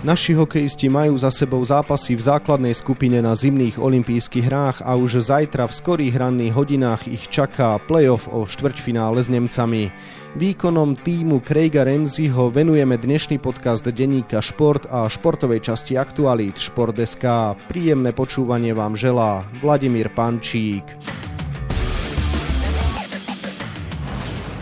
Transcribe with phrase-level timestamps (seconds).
[0.00, 5.20] Naši hokejisti majú za sebou zápasy v základnej skupine na zimných olympijských hrách a už
[5.20, 9.92] zajtra v skorých ranných hodinách ich čaká playoff o štvrťfinále s Nemcami.
[10.40, 17.60] Výkonom týmu Craiga Ramseyho venujeme dnešný podcast denníka Šport a športovej časti Aktualít Šport.sk.
[17.68, 20.96] Príjemné počúvanie vám želá Vladimír Pančík.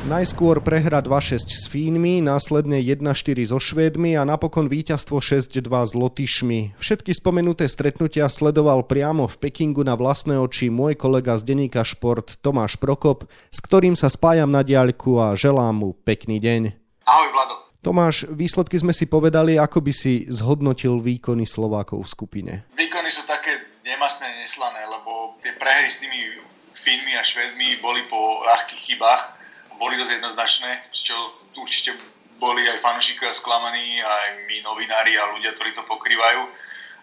[0.08, 6.80] Najskôr prehra 2-6 s Fínmi, následne 1-4 so Švédmi a napokon víťazstvo 6-2 s Lotyšmi.
[6.80, 12.40] Všetky spomenuté stretnutia sledoval priamo v Pekingu na vlastné oči môj kolega z denníka Šport
[12.40, 16.72] Tomáš Prokop, s ktorým sa spájam na diaľku a želám mu pekný deň.
[17.04, 17.68] Ahoj Vlado.
[17.84, 22.52] Tomáš, výsledky sme si povedali, ako by si zhodnotil výkony Slovákov v skupine.
[22.80, 26.40] Výkony sú také nemastné, neslané, lebo tie prehry s tými
[26.80, 29.37] Fínmi a Švedmi boli po ľahkých chybách
[29.78, 31.14] boli dosť jednoznačné, čo
[31.56, 31.96] určite
[32.38, 36.42] boli aj fanúšikovia sklamaní, aj my novinári a ľudia, ktorí to pokrývajú.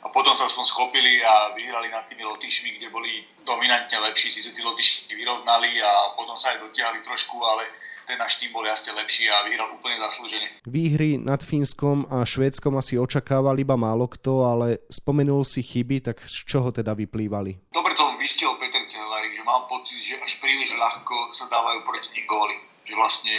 [0.05, 4.30] A potom sa aspoň schopili a vyhrali nad tými Lotyšmi, kde boli dominantne lepší.
[4.30, 7.66] Sice tí Lotyši vyrovnali a potom sa aj dotiahli trošku, ale
[8.05, 10.61] ten náš tým bol jasne lepší a vyhral úplne zaslúžene.
[10.69, 16.21] Výhry nad Fínskom a Švédskom asi očakával iba málo kto, ale spomenul si chyby, tak
[16.21, 17.73] z čoho teda vyplývali?
[17.73, 22.14] Dobre to vystihol Peter Cehlarik, že mám pocit, že až príliš ľahko sa dávajú proti
[22.14, 22.74] nich góly.
[22.86, 23.36] Že vlastne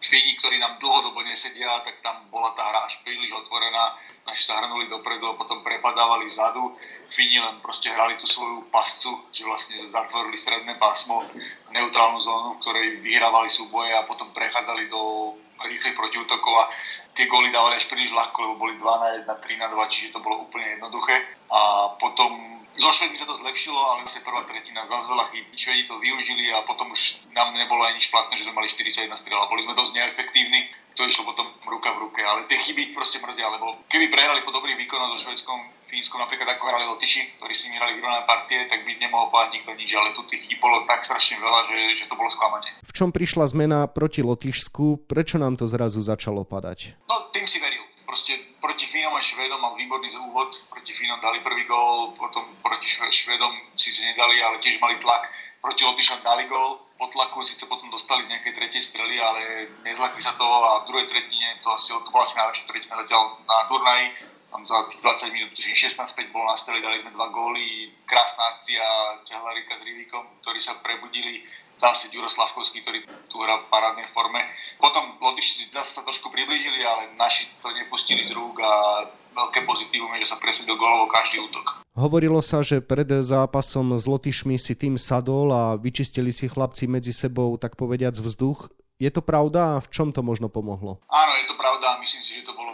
[0.00, 4.00] Fíni, ktorí nám dlhodobo nesedia, tak tam bola tá hra až príliš otvorená.
[4.24, 6.72] Naši sa hrnuli dopredu a potom prepadávali vzadu.
[7.12, 11.20] Fíni len proste hrali tú svoju pascu, že vlastne zatvorili stredné pásmo,
[11.68, 16.72] neutrálnu zónu, v ktorej vyhrávali súboje a potom prechádzali do rýchlych protiútokov a
[17.12, 20.16] tie góly dávali až príliš ľahko, lebo boli 2 na 1, 3 na 2, čiže
[20.16, 21.12] to bolo úplne jednoduché.
[21.52, 25.44] A potom zo Švedmi sa to zlepšilo, ale zase prvá tretina zase veľa chýb.
[25.52, 29.12] Švedi to využili a potom už nám nebolo ani nič platné, že sme mali 41
[29.20, 29.36] strel.
[29.52, 30.64] Boli sme dosť neefektívni,
[30.96, 34.50] to išlo potom ruka v ruke, ale tie chyby proste mrzia, lebo keby prehrali po
[34.50, 38.86] dobrých výkonoch so Švedskom, Fínskom, napríklad ako hrali Lotyši, ktorí si hrali vyrovnané partie, tak
[38.86, 42.04] by nemohol povedať nikto nič, ale tu tých chýb bolo tak strašne veľa, že, že
[42.06, 42.70] to bolo sklamanie.
[42.86, 45.10] V čom prišla zmena proti Lotyšsku?
[45.10, 46.94] Prečo nám to zrazu začalo padať?
[47.10, 51.38] No, tým si veril proste proti Fínom a Švedom mal výborný úvod, proti Fínom dali
[51.46, 55.30] prvý gól, potom proti Švedom síce nedali, ale tiež mali tlak,
[55.62, 60.18] proti Lotyšom dali gól, po tlaku síce potom dostali z nejakej tretej strely, ale nezlakli
[60.18, 63.56] sa to a v druhej tretine, to, asi, to bola asi najlepšia tretina zatiaľ na
[63.70, 64.06] turnaji,
[64.50, 68.58] tam za tých 20 minút, tuším 16-5 bol na streli, dali sme dva góly, krásna
[68.58, 68.84] akcia
[69.22, 71.46] Cehlarika s Rivikom, ktorí sa prebudili
[71.80, 74.44] dá si Ďuro Slavkovský, ktorý tu hrá v parádnej forme.
[74.76, 80.12] Potom Lotyši zase sa trošku priblížili, ale naši to nepustili z rúk a veľké pozitívum
[80.20, 81.80] je, že sa presedil golovo každý útok.
[81.96, 87.16] Hovorilo sa, že pred zápasom s Lotyšmi si tým sadol a vyčistili si chlapci medzi
[87.16, 88.68] sebou, tak povediac, vzduch.
[89.00, 91.00] Je to pravda a v čom to možno pomohlo?
[91.08, 92.69] Áno, je to pravda a myslím si, že to bolo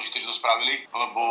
[0.00, 1.22] dôležité, že to spravili, lebo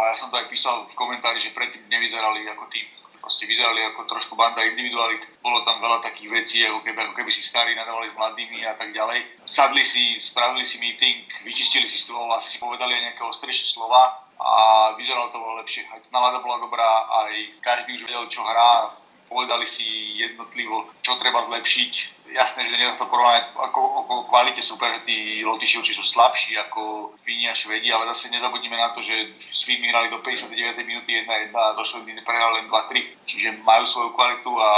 [0.00, 2.88] ja som to aj písal v komentári, že predtým nevyzerali ako tým
[3.20, 5.24] proste vyzerali ako trošku banda individualit.
[5.40, 8.76] Bolo tam veľa takých vecí, ako keby, ako keby si starí nadávali s mladými a
[8.76, 9.48] tak ďalej.
[9.48, 14.28] Sadli si, spravili si meeting, vyčistili si stôl, asi si povedali aj nejaké ostrejšie slova
[14.36, 14.52] a
[15.00, 15.88] vyzeralo to lepšie.
[15.88, 16.84] Aj nálada bola dobrá,
[17.24, 17.32] aj
[17.64, 18.92] každý už vedel, čo hrá,
[19.34, 21.92] povedali si jednotlivo, čo treba zlepšiť
[22.34, 27.14] jasné, že nedá to porovnať ako, ako kvalite super, tí Lotyši určite sú slabší ako
[27.22, 30.54] Fíni a Švedi, ale zase nezabudnime na to, že s Fínmi hrali do 59.
[30.82, 34.70] minúty 1-1 a zo Švedmi prehrali len 2-3, čiže majú svoju kvalitu a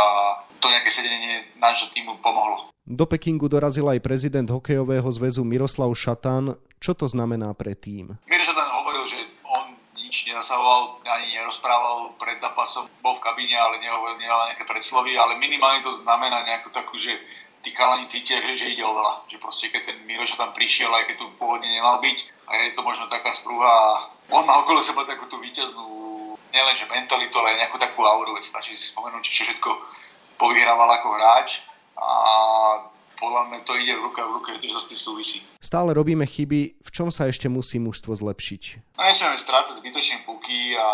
[0.60, 2.68] to nejaké sedenie nášho týmu pomohlo.
[2.86, 6.54] Do Pekingu dorazil aj prezident hokejového zväzu Miroslav Šatan.
[6.78, 8.14] Čo to znamená pre tým?
[8.30, 9.74] Miro Šatan hovoril, že on
[10.16, 15.36] nič nenasahoval, ani nerozprával pred zápasom, bol v kabíne, ale nehovoril, nehovoril nejaké predslovy, ale
[15.36, 17.20] minimálne to znamená nejakú takú, že
[17.60, 19.28] tí chalani cítia, že, že ide o veľa.
[19.28, 22.72] Že proste keď ten Miroš tam prišiel, aj keď tu pôvodne nemal byť, a je
[22.72, 25.84] to možno taká sprúha, on má okolo seba takú tú víťaznú,
[26.48, 29.68] nielenže mentalitu, ale aj nejakú takú auru, stačí si spomenúť, čo všetko
[30.40, 31.60] povyhrával ako hráč
[32.00, 32.08] a
[33.16, 35.38] podľa mňa to ide v ruka v ruke, sa s tým súvisí.
[35.60, 38.94] Stále robíme chyby, v čom sa ešte musí mužstvo zlepšiť?
[38.96, 40.88] No nesmieme strácať zbytočne puky a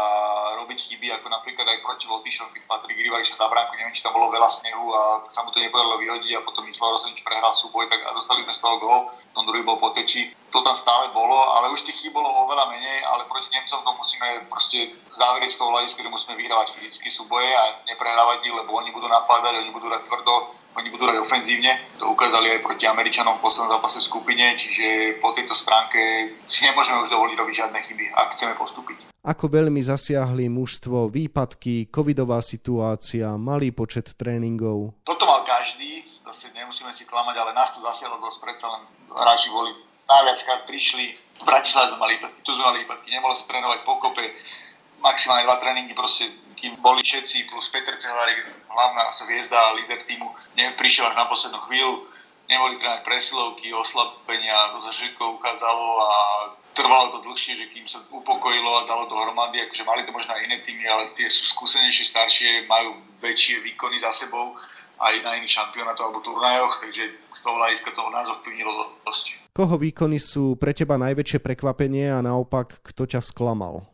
[0.63, 4.03] robiť chyby, ako napríklad aj proti Lotyšom, keď Patrik Rivaj sa za bránku, neviem, či
[4.03, 7.55] tam bolo veľa snehu a sa mu to nepodarilo vyhodiť a potom Mislav Rosenič prehral
[7.55, 8.99] súboj, tak a dostali sme z toho gol,
[9.33, 10.33] tom druhý bol poteči.
[10.53, 13.91] To tam stále bolo, ale už tých chýb bolo oveľa menej, ale proti Nemcom to
[13.97, 18.77] musíme proste záverieť z toho hľadiska, že musíme vyhrávať fyzické súboje a neprehrávať ich, lebo
[18.77, 21.73] oni budú napádať, oni budú dať tvrdo, oni budú hrať ofenzívne.
[22.01, 26.65] To ukázali aj proti Američanom v poslednom zápase v skupine, čiže po tejto stránke si
[26.65, 29.13] nemôžeme už dovoliť robiť žiadne chyby, ak chceme postúpiť.
[29.23, 34.99] Ako veľmi zasiahli mužstvo výpadky, covidová situácia, malý počet tréningov?
[35.07, 38.83] Toto mal každý, zase nemusíme si klamať, ale nás to zasiahlo dosť, predsa len
[39.15, 39.71] hráči boli
[40.11, 41.15] najviackrát prišli.
[41.39, 44.27] V Bratislave sme mali výpadky, tu sme mali výpadky, nemohlo sa trénovať po kope,
[45.03, 50.31] maximálne dva tréningy, proste kým boli všetci, plus Peter Cehlárik, hlavná hviezda a líder týmu,
[50.79, 52.07] prišiel až na poslednú chvíľu,
[52.47, 56.17] neboli trénovať presilovky, oslabenia, to sa všetko ukázalo a
[56.73, 60.47] trvalo to dlhšie, že kým sa upokojilo a dalo dohromady, akože mali to možno aj
[60.47, 64.55] iné týmy, ale tie sú skúsenejšie, staršie, majú väčšie výkony za sebou
[65.03, 69.51] aj na iných šampionátoch alebo turnajoch, takže z toho hľadiska toho nás ovplyvnilo dosť.
[69.51, 73.92] Koho výkony sú pre teba najväčšie prekvapenie a naopak, kto ťa sklamal?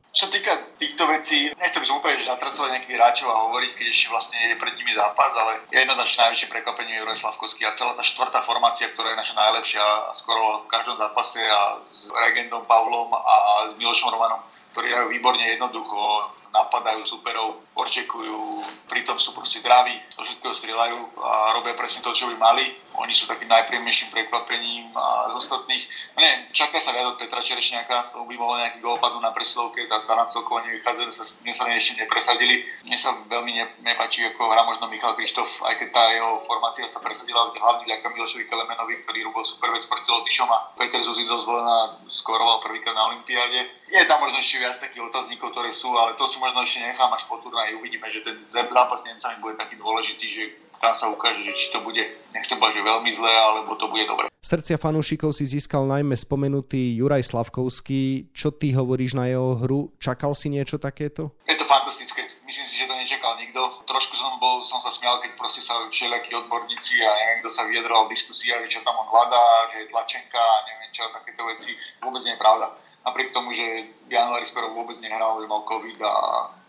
[0.98, 4.74] Týchto vecí, nechcem som úplne zatracovať nejakých hráčov a hovoriť, keď ešte vlastne je pred
[4.74, 9.14] nimi zápas, ale jednoznačne najväčšie prekvapenie je Juraj Slavkovský a celá tá štvrtá formácia, ktorá
[9.14, 14.42] je naša najlepšia skoro v každom zápase a s Regendom Pavlom a s Milošom Romanom,
[14.74, 18.58] ktorí hrajú výborne jednoducho, napadajú superov, orčekujú,
[18.90, 22.74] pritom sú proste draví, zo všetkého strieľajú a robia presne to, čo by mali.
[22.98, 25.84] Oni sú takým najpríjemnejším prekvapením a z ostatných,
[26.14, 29.32] no neviem, čaká sa viac od Petra Čerešňáka, to by mohol nejaký gol padnúť na
[29.32, 32.66] presilovke, tá, tá nám celkovo nevychádza, sa, mne sa ešte nepresadili.
[32.84, 36.84] Mne sa veľmi ne, nepáči, ako hrá možno Michal Krištof, aj keď tá jeho formácia
[36.84, 41.38] sa presadila hlavne vďaka Milošovi Kelemenovi, ktorý robil super vec proti Lotyšom a Peter Zuzizo
[41.38, 43.70] zvolená skoroval prvýkrát na Olympiáde.
[43.88, 47.08] Je tam možno ešte viac takých otáznikov, ktoré sú, ale to sú možno ešte nechám
[47.14, 50.42] až po turnaji, uvidíme, že ten zápas s Nemcami bude taký dôležitý, že
[50.78, 52.00] tam sa ukáže, že či to bude,
[52.34, 54.30] nechcem povedať, že veľmi zlé, alebo to bude dobre.
[54.38, 58.30] Srdcia fanúšikov si získal najmä spomenutý Juraj Slavkovský.
[58.30, 59.90] Čo ty hovoríš na jeho hru?
[59.98, 61.34] Čakal si niečo takéto?
[61.50, 62.22] Je to fantastické.
[62.46, 63.60] Myslím si, že to nečakal nikto.
[63.84, 67.66] Trošku som, bol, som sa smial, keď proste sa všelijakí odborníci a neviem, kto sa
[67.66, 71.74] vyjadroval v diskusiách, čo tam on hľadá, že je tlačenka a neviem čo, takéto veci.
[72.00, 72.72] Vôbec nie je pravda.
[73.04, 76.12] Napriek tomu, že v januári skoro vôbec nehral, mal COVID a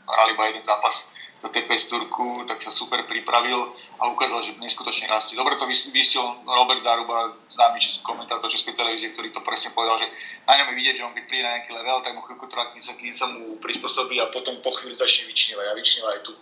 [0.09, 5.07] hrali iba jeden zápas do TPS Turku, tak sa super pripravil a ukázal, že neskutočne
[5.07, 5.39] rastie.
[5.39, 10.11] Dobre to vystil Robert Zaruba, známy komentátor Českej televízie, ktorý to presne povedal, že
[10.43, 12.75] na ňom je vidieť, že on keď príde na nejaký level, tak mu chvíľku trvá,
[12.75, 16.21] kým sa, kým sa mu prispôsobí a potom po chvíli začne vyčnívať a vyčníva aj
[16.27, 16.33] tu.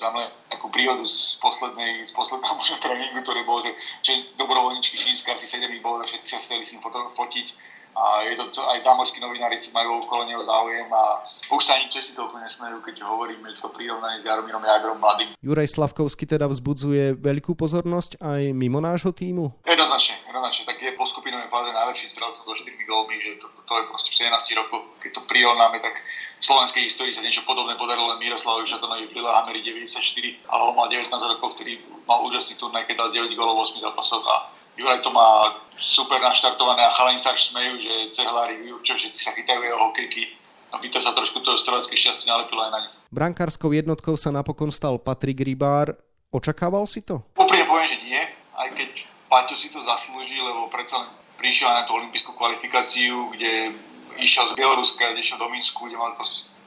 [0.00, 3.72] Máme takú príhodu z poslednej, z posledného možno tréningu, ktorý bol, že,
[4.04, 6.84] že dobrovoľničky Šínska asi 7 bolo, všetci sa chceli s ním
[7.16, 7.46] fotiť
[7.92, 11.04] a je to, aj zámorskí novinári si majú okolo neho záujem a
[11.52, 15.36] už sa ani Česi to úplne nesmejú, keď hovoríme to prirovnanie s Jaromírom Jagrom mladým.
[15.44, 19.52] Juraj Slavkovský teda vzbudzuje veľkú pozornosť aj mimo nášho týmu?
[19.68, 20.64] Jednoznačne, jednoznačne.
[20.68, 24.10] Tak je po skupinovej fáze najlepší strelcom so 4 gólmi, že to, to, je proste
[24.16, 24.80] 17 rokov.
[25.04, 26.00] Keď to prirovnáme, tak
[26.40, 30.00] v slovenskej histórii sa niečo podobné podarilo len Miroslavovi Šatonovi v Lillehammeri 94,
[30.48, 31.78] ale on mal 19 rokov, ktorý
[32.08, 34.36] mal úžasný turnaj, keď dal 9 gólov v 8 zápasoch a
[34.76, 39.32] Juraj to má super naštartované a chalani sa až smejú, že cehlári, čo všetci sa
[39.36, 40.38] chytajú jeho hokejky.
[40.72, 42.94] No to sa trošku toho strelecké šťastie nalepilo aj na nich.
[43.12, 45.92] Brankárskou jednotkou sa napokon stal Patrik Rybár.
[46.32, 47.20] Očakával si to?
[47.36, 48.22] Úprimne poviem, že nie,
[48.56, 48.90] aj keď
[49.28, 51.04] Paťo si to zaslúži, lebo predsa
[51.36, 53.76] prišiel na tú olympijskú kvalifikáciu, kde
[54.16, 56.16] išiel z Bieloruska, kde išiel do Minsku, kde mal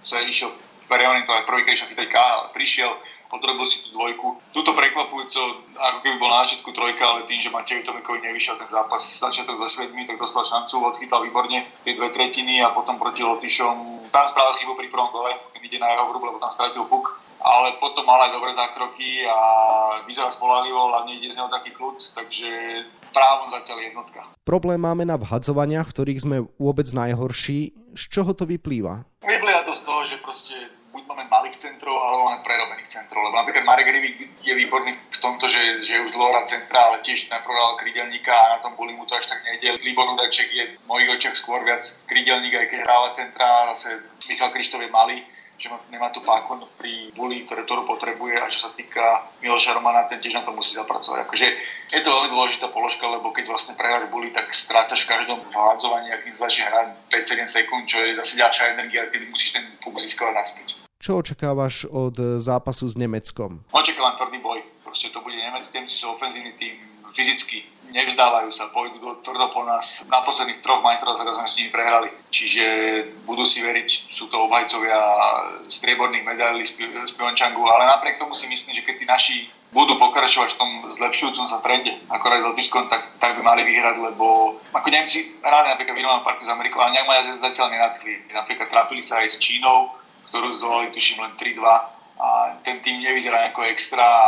[0.05, 0.53] sa išiel
[0.85, 2.91] preorientovať prvýkrát išiel chytať K, ale prišiel,
[3.35, 4.39] podrobil si tú dvojku.
[4.55, 5.41] Tuto prekvapujúco,
[5.75, 9.59] ako keby bol na začiatku trojka, ale tým, že Matej Tomekovi nevyšiel ten zápas začiatok
[9.59, 14.25] so Švedmi, tak dostal šancu, odchytal výborne tie dve tretiny a potom proti Lotyšom tam
[14.31, 17.77] spravil chybu pri prvom gole, keď ide na jeho hru, lebo tam stratil puk ale
[17.77, 19.39] potom mal aj dobré zákroky a
[20.09, 22.49] vyzerá spolahlivo, hlavne ide z neho taký kľud, takže
[23.13, 24.25] právom zatiaľ jednotka.
[24.41, 27.77] Problém máme na vhadzovaniach, v ktorých sme vôbec najhorší.
[27.93, 29.05] Z čoho to vyplýva?
[29.21, 30.57] Vyplýva to z toho, že proste
[31.15, 33.23] máme malých centrov, alebo máme prerobených centrov.
[33.31, 37.31] Lebo napríklad Marek Rivik je výborný v tomto, že, že už dlho centra, ale tiež
[37.31, 39.79] najprv hral krydelníka a na tom boli mu to až tak nejde.
[39.87, 43.71] Libor Udaček je v mojich očiach skôr viac krydelník, aj keď hráva centra.
[43.73, 45.23] Zase Michal Krištov je malý,
[45.55, 50.03] že nemá tú páku pri buli, ktoré to potrebuje a čo sa týka Miloša Romana,
[50.11, 51.23] ten tiež na to musí zapracovať.
[51.23, 51.47] Akože
[51.95, 56.11] je to veľmi dôležitá položka, lebo keď vlastne prehráš buli, tak strácaš v každom hádzovaní,
[56.11, 56.87] ak začne hrať
[57.47, 60.84] 5-7 sekúnd, čo je zase ďalšia energia, kedy musíš ten puk získavať naspäť.
[61.05, 63.61] Čo očakávaš od zápasu s Nemeckom?
[63.69, 64.57] Očakávam tvrdý boj.
[64.81, 66.81] Proste to bude Nemec, Nemci sú ofenzívny tým,
[67.13, 67.61] fyzicky
[67.93, 70.01] nevzdávajú sa, pôjdu do, tvrdo po nás.
[70.09, 72.09] Na posledných troch majstrov teraz sme s nimi prehrali.
[72.33, 72.65] Čiže
[73.29, 74.97] budú si veriť, sú to obhajcovia
[75.69, 79.35] strieborných medailí z Pyeongchangu, ale napriek tomu si myslím, že keď tí naši
[79.77, 83.61] budú pokračovať v tom zlepšujúcom sa trende, ako aj s Lotyšskom, tak, tak by mali
[83.61, 88.33] vyhrať, lebo ako Nemci hrali napríklad vyrovnanú partiu s Amerikou, ale nejak ma zatiaľ nenadchli.
[88.33, 89.94] Napríklad trápili sa aj s Čínou,
[90.35, 91.63] ktorú zdolali tuším len 3-2
[92.19, 92.27] a
[92.67, 94.27] ten tým nevyzerá ako extra a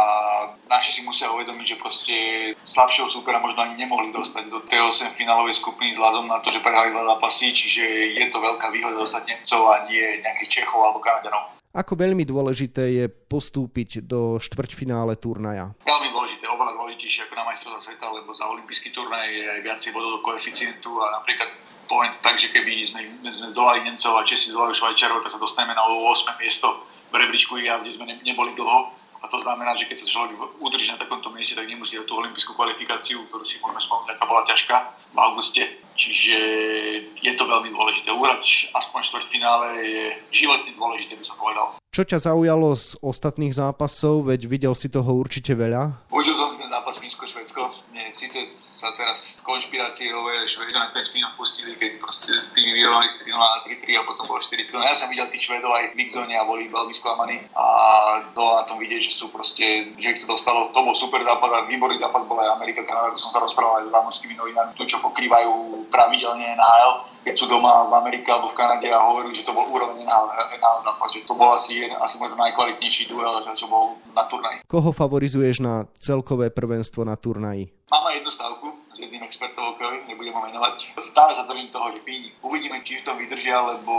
[0.71, 2.15] naši si musia uvedomiť, že proste
[2.63, 6.63] slabšieho supera možno ani nemohli dostať do tej 8 finálovej skupiny vzhľadom na to, že
[6.63, 7.83] prehrali dva zápasy, čiže
[8.15, 11.59] je to veľká výhoda dostať Nemcov a nie nejakých Čechov alebo Kanaďanov.
[11.75, 15.75] Ako veľmi dôležité je postúpiť do štvrťfinále turnaja?
[15.83, 19.91] Veľmi dôležité, oveľa dôležitejšie ako na majstrovstvá sveta, lebo za olimpijský turnaj je aj viacej
[19.91, 21.51] bodov do koeficientu a napríklad
[21.87, 25.39] poviem to tak, že keby sme, sme zdolali Nemcov a Česi zdolali Švajčarov, tak sa
[25.41, 26.37] dostaneme na 8.
[26.37, 28.93] miesto v rebríčku IGA, kde sme ne, neboli dlho.
[29.17, 32.53] A to znamená, že keď sa človek udrží na takomto mieste, tak nemusí tú olympijskú
[32.53, 34.77] kvalifikáciu, ktorú si môžeme spomínať, aká bola ťažká
[35.09, 35.63] v auguste.
[35.97, 36.37] Čiže
[37.25, 38.13] je to veľmi dôležité.
[38.13, 41.73] Uhrať aspoň štvrťfinále je životne dôležité, by som povedal.
[41.89, 46.05] Čo ťa zaujalo z ostatných zápasov, veď videl si toho určite veľa?
[46.13, 47.73] Užil som si ten zápas Fínsko-Švedsko.
[48.17, 53.29] Síce sa teraz konšpirácie rovejú, Švedia na ten spínok pustili, keď proste tými vyrovnali 3
[53.29, 56.41] na 3 a potom bolo 4 Ja som videl tých Švedov aj v Mixzone a
[56.41, 57.45] boli veľmi sklamaní.
[57.53, 57.63] A
[58.33, 60.73] bolo na tom vidieť, že sú proste, že ich to dostalo.
[60.73, 63.85] To bol super zápas a výborný zápas bola aj Amerika, Kanada, to som sa rozprával
[63.85, 68.47] aj s zámorskými novinami, tu čo pokrývajú pravidelne NHL keď sú doma v Amerike alebo
[68.47, 69.67] v Kanade a hovorili, že to bol
[70.07, 74.63] na zápas, že to bol asi, asi možno najkvalitnejší duel, čo bol na turnaji.
[74.63, 77.67] Koho favorizuješ na celkové prvenstvo na turnaji?
[77.91, 80.95] Máme jednu stavku s jedným expertom okroj, nebudem ho menovať.
[81.03, 82.31] Stále sa držím toho, že Fíni.
[82.43, 83.95] Uvidíme, či v tom vydržia, lebo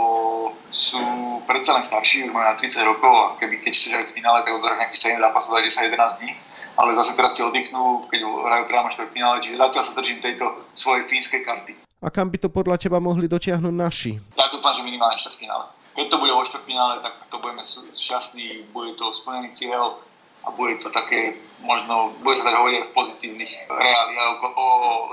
[0.73, 1.01] sú
[1.45, 4.41] predsa len starší, už majú na 30 rokov a keby keď chceš hrať v finále,
[4.41, 6.33] tak odohrať nejakých 7 zápasov za 10-11 dní
[6.79, 11.11] ale zase teraz si oddychnú, keď hrajú priamo štvrtfinále, čiže zatiaľ sa držím tejto svojej
[11.11, 11.88] fínskej karty.
[11.99, 14.15] A kam by to podľa teba mohli dotiahnuť naši?
[14.39, 15.67] Ja dúfam, že minimálne štvrtfinále.
[15.99, 19.99] Keď to bude vo štvrtfinále, tak to budeme šťastní, bude to splnený cieľ
[20.47, 24.67] a bude to také, možno, bude sa tak hovoriť v pozitívnych reáliách o, o,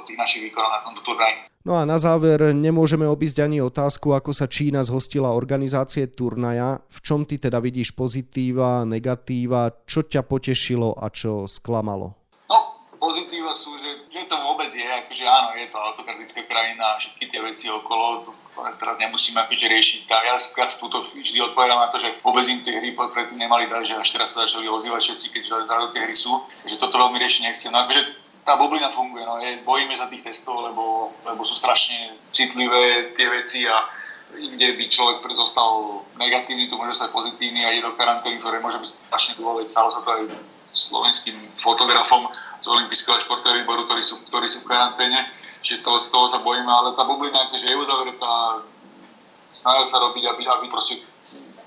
[0.06, 1.50] tých našich výkonoch na tomto turnaji.
[1.66, 6.78] No a na záver nemôžeme obísť ani otázku, ako sa Čína zhostila organizácie turnaja.
[6.86, 12.14] V čom ty teda vidíš pozitíva, negatíva, čo ťa potešilo a čo sklamalo?
[13.56, 17.40] Sú, že, že to vôbec je, akože áno, je to autokratická krajina a všetky tie
[17.40, 18.30] veci okolo, to
[18.76, 20.00] teraz nemusíme akože riešiť.
[20.12, 23.64] A ja skrat túto vždy odpovedám na to, že vôbec im tie hry predtým nemali
[23.64, 26.36] dať, že až teraz sa začali ozývať všetci, keď do tie hry sú,
[26.68, 27.72] že toto veľmi riešiť nechcem.
[27.72, 28.00] No akože
[28.44, 29.24] tá bublina funguje.
[29.26, 33.88] No, je, bojíme sa tých testov, lebo, lebo sú strašne citlivé tie veci a
[34.36, 38.78] kde by človek zostal negatívny, tu môže sa pozitívny a ide do karantény, ktoré môže
[38.82, 40.22] byť strašne veď stalo sa to aj
[40.76, 42.28] slovenským fotografom
[42.60, 45.28] z Olympijského športového výboru, ktorí sú, ktorí sú v karanténe,
[45.60, 48.62] čiže to, z toho sa bojíme, ale tá bublina akože je uzavretá,
[49.52, 51.00] snažia sa robiť, aby, aby proste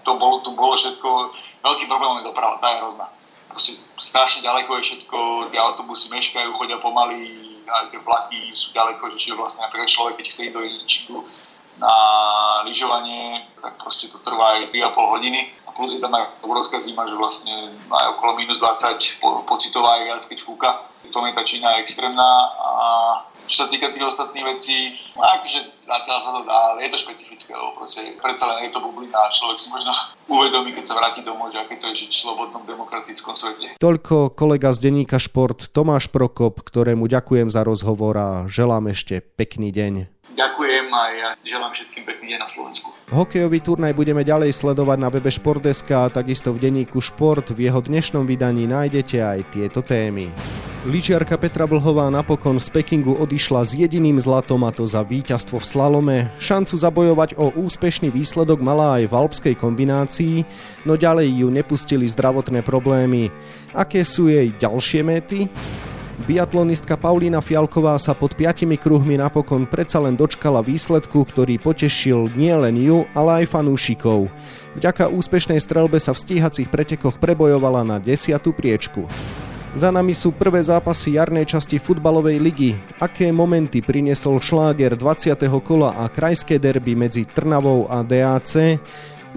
[0.04, 1.10] to bolo, tu bolo všetko,
[1.66, 3.08] veľký problém je doprava, tá je hrozná.
[3.50, 5.18] Proste strašne ďaleko je všetko,
[5.52, 10.14] tie autobusy meškajú, chodia pomaly, aj tie vlaky sú ďaleko, že čiže vlastne napríklad človek,
[10.22, 11.16] keď chce ísť do Jedinčíku
[11.78, 11.94] na
[12.66, 15.54] lyžovanie, tak proste to trvá aj 3,5 hodiny.
[15.68, 20.02] A plus je tam aj obrovská zima, že vlastne aj okolo minus 20 po, pocitová
[20.02, 20.70] je viac, keď fúka.
[21.06, 22.28] V tom je tá Čína extrémna
[22.60, 22.80] a
[23.50, 27.02] čo sa týka tých ostatných vecí, no akože zatiaľ sa to dá, ale je to
[27.02, 29.90] špecifické, lebo proste predsa len je to bublina a človek si možno
[30.38, 33.82] uvedomí, keď sa vráti domov, že aké to je žiť v slobodnom demokratickom svete.
[33.82, 39.74] Toľko kolega z denníka Šport Tomáš Prokop, ktorému ďakujem za rozhovor a želám ešte pekný
[39.74, 40.19] deň.
[40.40, 42.96] Ďakujem a ja želám všetkým pekný deň na Slovensku.
[43.12, 47.52] Hokejový turnaj budeme ďalej sledovať na webe Športdeska a takisto v denníku Šport.
[47.52, 50.32] V jeho dnešnom vydaní nájdete aj tieto témy.
[50.88, 55.68] Lyžiarka Petra Vlhová napokon z Pekingu odišla s jediným zlatom a to za víťazstvo v
[55.68, 56.18] slalome.
[56.40, 60.48] Šancu zabojovať o úspešný výsledok mala aj v alpskej kombinácii,
[60.88, 63.28] no ďalej ju nepustili zdravotné problémy.
[63.76, 65.52] Aké sú jej ďalšie méty?
[66.28, 72.76] Biatlonistka Paulína Fialková sa pod piatimi kruhmi napokon predsa len dočkala výsledku, ktorý potešil nielen
[72.76, 74.28] ju, ale aj fanúšikov.
[74.76, 79.08] Vďaka úspešnej strelbe sa v stíhacích pretekoch prebojovala na desiatú priečku.
[79.78, 82.74] Za nami sú prvé zápasy jarnej časti futbalovej ligy.
[82.98, 85.38] Aké momenty priniesol šláger 20.
[85.62, 88.82] kola a krajské derby medzi Trnavou a DAC?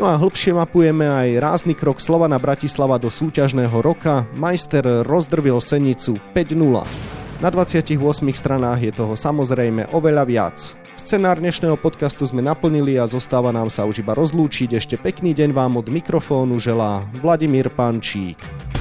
[0.00, 4.24] No a hlbšie mapujeme aj rázny krok Slovana Bratislava do súťažného roka.
[4.32, 6.88] Majster rozdrvil Senicu 5-0.
[7.44, 8.00] Na 28
[8.32, 10.56] stranách je toho samozrejme oveľa viac.
[10.96, 14.80] Scenár dnešného podcastu sme naplnili a zostáva nám sa už iba rozlúčiť.
[14.80, 18.71] Ešte pekný deň vám od mikrofónu želá Vladimír Pančík.